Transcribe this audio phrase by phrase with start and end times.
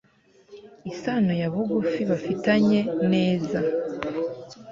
[0.91, 2.79] isano yabugufi bafitanye
[3.11, 3.59] neza